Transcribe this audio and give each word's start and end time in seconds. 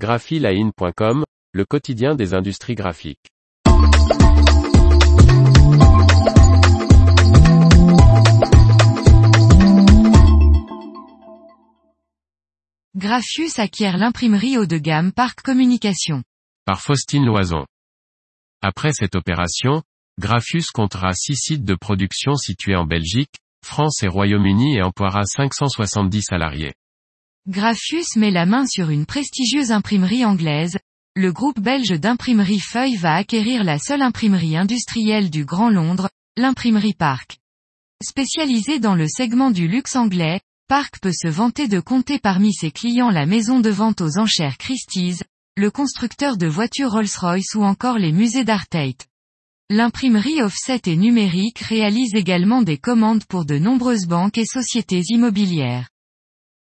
graphiline.com, 0.00 1.24
le 1.52 1.64
quotidien 1.66 2.14
des 2.14 2.32
industries 2.32 2.74
graphiques. 2.74 3.28
Graphius 12.96 13.58
acquiert 13.58 13.98
l'imprimerie 13.98 14.56
haut 14.56 14.64
de 14.64 14.78
gamme 14.78 15.12
Parc 15.12 15.42
Communication. 15.42 16.22
Par 16.64 16.80
Faustine 16.80 17.26
Loison. 17.26 17.66
Après 18.62 18.94
cette 18.94 19.16
opération, 19.16 19.82
Graphius 20.18 20.70
comptera 20.70 21.12
six 21.12 21.36
sites 21.36 21.64
de 21.64 21.74
production 21.74 22.36
situés 22.36 22.74
en 22.74 22.86
Belgique, 22.86 23.34
France 23.62 24.02
et 24.02 24.08
Royaume-Uni 24.08 24.78
et 24.78 24.82
emploiera 24.82 25.24
570 25.24 26.22
salariés. 26.22 26.72
Graphius 27.50 28.14
met 28.14 28.30
la 28.30 28.46
main 28.46 28.64
sur 28.64 28.90
une 28.90 29.06
prestigieuse 29.06 29.72
imprimerie 29.72 30.24
anglaise. 30.24 30.78
Le 31.16 31.32
groupe 31.32 31.58
belge 31.58 31.98
d'imprimerie 31.98 32.60
Feuille 32.60 32.94
va 32.94 33.16
acquérir 33.16 33.64
la 33.64 33.80
seule 33.80 34.02
imprimerie 34.02 34.56
industrielle 34.56 35.30
du 35.30 35.44
Grand 35.44 35.68
Londres, 35.68 36.08
l'imprimerie 36.36 36.94
Park. 36.94 37.38
Spécialisée 38.04 38.78
dans 38.78 38.94
le 38.94 39.08
segment 39.08 39.50
du 39.50 39.66
luxe 39.66 39.96
anglais, 39.96 40.40
Park 40.68 41.00
peut 41.02 41.12
se 41.12 41.26
vanter 41.26 41.66
de 41.66 41.80
compter 41.80 42.20
parmi 42.20 42.54
ses 42.54 42.70
clients 42.70 43.10
la 43.10 43.26
maison 43.26 43.58
de 43.58 43.70
vente 43.70 44.00
aux 44.00 44.16
enchères 44.16 44.56
Christie's, 44.56 45.24
le 45.56 45.72
constructeur 45.72 46.36
de 46.36 46.46
voitures 46.46 46.92
Rolls-Royce 46.92 47.56
ou 47.56 47.64
encore 47.64 47.98
les 47.98 48.12
musées 48.12 48.44
d'art 48.44 48.68
Tate. 48.68 49.08
L'imprimerie 49.70 50.40
offset 50.40 50.82
et 50.86 50.94
numérique 50.94 51.58
réalise 51.58 52.14
également 52.14 52.62
des 52.62 52.78
commandes 52.78 53.24
pour 53.24 53.44
de 53.44 53.58
nombreuses 53.58 54.06
banques 54.06 54.38
et 54.38 54.46
sociétés 54.46 55.02
immobilières. 55.08 55.88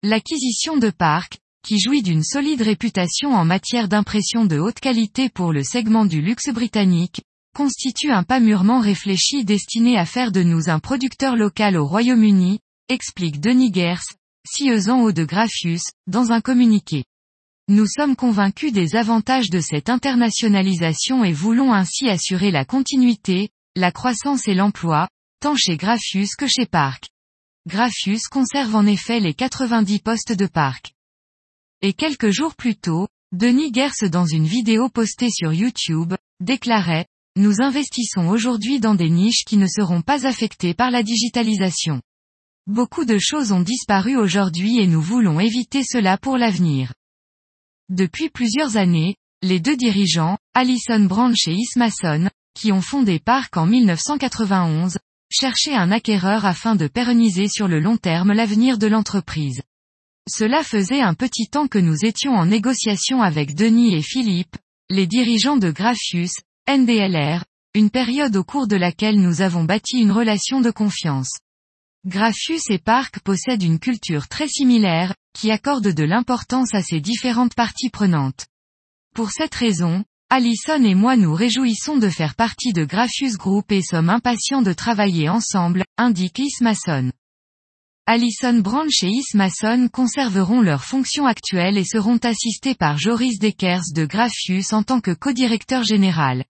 L'acquisition 0.03 0.79
de 0.79 0.89
Park, 0.89 1.41
qui 1.63 1.79
jouit 1.79 2.01
d'une 2.03 2.25
solide 2.25 2.63
réputation 2.63 3.35
en 3.35 3.45
matière 3.45 3.87
d'impression 3.87 4.47
de 4.47 4.59
haute 4.59 4.81
qualité 4.81 5.29
pour 5.29 5.53
le 5.53 5.63
segment 5.63 6.07
du 6.07 6.23
luxe 6.23 6.49
britannique, 6.49 7.21
constitue 7.55 8.11
un 8.11 8.23
pas 8.23 8.41
mûrement 8.41 8.81
réfléchi 8.81 9.45
destiné 9.45 9.99
à 9.99 10.07
faire 10.07 10.33
de 10.33 10.43
nous 10.43 10.71
un 10.71 10.79
producteur 10.79 11.37
local 11.37 11.77
au 11.77 11.85
Royaume-Uni, 11.85 12.61
explique 12.89 13.41
Denis 13.41 13.75
Gers, 13.75 14.01
en 14.89 15.03
haut 15.03 15.13
de 15.13 15.25
Graphius, 15.25 15.83
dans 16.07 16.33
un 16.33 16.41
communiqué. 16.41 17.05
Nous 17.69 17.87
sommes 17.87 18.17
convaincus 18.17 18.73
des 18.73 18.97
avantages 18.97 19.51
de 19.51 19.61
cette 19.61 19.91
internationalisation 19.91 21.25
et 21.25 21.33
voulons 21.35 21.75
ainsi 21.75 22.09
assurer 22.09 22.51
la 22.51 22.65
continuité, 22.65 23.51
la 23.77 23.93
croissance 23.93 24.49
et 24.49 24.55
l'emploi, 24.55 25.11
tant 25.41 25.57
chez 25.57 25.77
Graphius 25.77 26.37
que 26.37 26.47
chez 26.47 26.65
Park. 26.65 27.11
Graphius 27.67 28.23
conserve 28.29 28.75
en 28.75 28.87
effet 28.87 29.21
les 29.21 29.35
90 29.35 29.99
postes 29.99 30.33
de 30.33 30.47
parc. 30.47 30.95
Et 31.83 31.93
quelques 31.93 32.31
jours 32.31 32.55
plus 32.55 32.75
tôt, 32.75 33.07
Denis 33.33 33.71
Gers 33.73 34.09
dans 34.11 34.25
une 34.25 34.47
vidéo 34.47 34.89
postée 34.89 35.29
sur 35.31 35.53
YouTube, 35.53 36.15
déclarait, 36.41 37.07
Nous 37.37 37.61
investissons 37.61 38.29
aujourd'hui 38.29 38.81
dans 38.81 38.95
des 38.95 39.11
niches 39.11 39.45
qui 39.45 39.59
ne 39.59 39.67
seront 39.67 40.01
pas 40.01 40.27
affectées 40.27 40.73
par 40.73 40.91
la 40.91 41.03
digitalisation. 41.03 42.01
Beaucoup 42.67 43.05
de 43.05 43.19
choses 43.19 43.53
ont 43.53 43.61
disparu 43.61 44.17
aujourd'hui 44.17 44.79
et 44.79 44.87
nous 44.87 45.03
voulons 45.03 45.39
éviter 45.39 45.83
cela 45.85 46.17
pour 46.17 46.39
l'avenir. 46.39 46.95
Depuis 47.91 48.31
plusieurs 48.31 48.79
années, 48.79 49.17
les 49.43 49.61
deux 49.61 49.77
dirigeants, 49.77 50.39
Alison 50.55 51.01
Branch 51.01 51.47
et 51.47 51.55
Ismason, 51.55 52.31
qui 52.55 52.73
ont 52.73 52.83
fondé 52.83 53.19
Park 53.19 53.59
en 53.59 53.67
1991, 53.67 54.97
chercher 55.31 55.75
un 55.75 55.91
acquéreur 55.91 56.45
afin 56.45 56.75
de 56.75 56.89
pérenniser 56.89 57.49
sur 57.49 57.69
le 57.69 57.81
long 57.81 57.97
terme 57.97 58.33
l'avenir 58.33 58.79
de 58.79 58.87
l'entreprise. 58.87 59.63
Cela 60.29 60.63
faisait 60.63 61.01
un 61.01 61.15
petit 61.15 61.49
temps 61.49 61.69
que 61.69 61.79
nous 61.79 62.05
étions 62.05 62.35
en 62.35 62.47
négociation 62.47 63.23
avec 63.23 63.55
Denis 63.55 63.95
et 63.95 64.03
Philippe, 64.03 64.57
les 64.91 65.07
dirigeants 65.07 65.57
de 65.57 65.71
Graphius, 65.71 66.33
NDLR, 66.69 67.45
une 67.75 67.91
période 67.91 68.37
au 68.37 68.45
cours 68.45 68.67
de 68.67 68.77
laquelle 68.77 69.21
nous 69.21 69.41
avons 69.41 69.65
bâti 69.65 69.99
une 70.01 70.13
relation 70.13 70.61
de 70.61 70.71
confiance. 70.71 71.39
Graphius 72.05 72.69
et 72.71 72.79
Park 72.79 73.21
possèdent 73.21 73.63
une 73.63 73.79
culture 73.79 74.27
très 74.27 74.49
similaire, 74.49 75.15
qui 75.33 75.51
accorde 75.51 75.89
de 75.89 76.05
l'importance 76.05 76.75
à 76.75 76.83
ces 76.83 77.01
différentes 77.01 77.55
parties 77.55 77.91
prenantes. 77.91 78.47
Pour 79.15 79.31
cette 79.31 79.55
raison, 79.55 80.05
Alison 80.33 80.85
et 80.85 80.95
moi 80.95 81.17
nous 81.17 81.35
réjouissons 81.35 81.97
de 81.97 82.09
faire 82.09 82.37
partie 82.37 82.73
de 82.73 82.85
Graphius 82.85 83.37
Group 83.37 83.73
et 83.73 83.83
sommes 83.83 84.11
impatients 84.11 84.63
de 84.63 84.73
travailler 84.73 85.29
ensemble, 85.29 85.83
indique 85.99 86.39
Ismason. 86.39 87.11
Alison 88.07 88.61
Branch 88.61 88.95
et 89.03 89.09
Ismason 89.09 89.89
conserveront 89.93 90.61
leurs 90.61 90.85
fonctions 90.85 91.27
actuelles 91.27 91.79
et 91.79 91.85
seront 91.85 92.19
assistés 92.19 92.77
par 92.77 92.97
Joris 92.97 93.41
Dekers 93.41 93.83
de 93.93 94.05
Graphius 94.05 94.73
en 94.73 94.85
tant 94.85 95.01
que 95.01 95.11
co-directeur 95.11 95.83
général. 95.83 96.45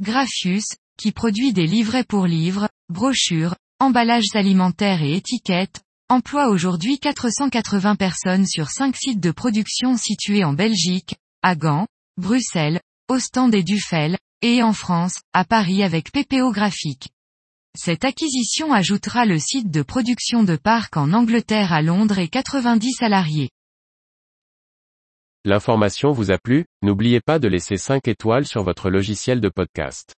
Graphius, 0.00 0.66
qui 0.98 1.12
produit 1.12 1.52
des 1.52 1.68
livrets 1.68 2.02
pour 2.02 2.26
livres, 2.26 2.68
brochures, 2.88 3.54
emballages 3.78 4.34
alimentaires 4.34 5.04
et 5.04 5.14
étiquettes, 5.14 5.80
emploie 6.08 6.48
aujourd'hui 6.48 6.98
480 6.98 7.94
personnes 7.94 8.46
sur 8.48 8.68
5 8.68 8.96
sites 8.96 9.20
de 9.20 9.30
production 9.30 9.96
situés 9.96 10.42
en 10.42 10.54
Belgique, 10.54 11.14
à 11.44 11.54
Gand, 11.54 11.86
Bruxelles, 12.20 12.80
Ostende 13.08 13.54
et 13.54 13.64
Dufel, 13.64 14.16
et 14.42 14.62
en 14.62 14.72
France, 14.72 15.20
à 15.32 15.44
Paris 15.44 15.82
avec 15.82 16.12
PPO 16.12 16.52
Graphique. 16.52 17.08
Cette 17.76 18.04
acquisition 18.04 18.72
ajoutera 18.72 19.24
le 19.24 19.38
site 19.38 19.70
de 19.70 19.82
production 19.82 20.44
de 20.44 20.56
Parc 20.56 20.96
en 20.96 21.12
Angleterre 21.12 21.72
à 21.72 21.82
Londres 21.82 22.18
et 22.18 22.28
90 22.28 22.92
salariés. 22.92 23.50
L'information 25.44 26.12
vous 26.12 26.30
a 26.30 26.38
plu, 26.38 26.66
n'oubliez 26.82 27.20
pas 27.20 27.38
de 27.38 27.48
laisser 27.48 27.78
5 27.78 28.06
étoiles 28.06 28.46
sur 28.46 28.62
votre 28.62 28.90
logiciel 28.90 29.40
de 29.40 29.48
podcast. 29.48 30.14